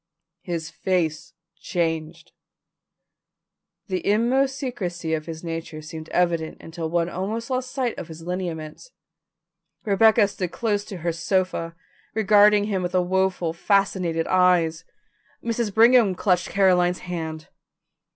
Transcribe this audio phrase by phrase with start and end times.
[0.41, 2.31] His face changed.
[3.85, 8.23] The inmost secrecy of his nature seemed evident until one almost lost sight of his
[8.23, 8.89] lineaments.
[9.85, 11.75] Rebecca stood close to her sofa,
[12.15, 14.85] regarding him with woeful, fascinated eyes.
[15.43, 15.71] Mrs.
[15.71, 17.49] Brigham clutched Caroline's hand.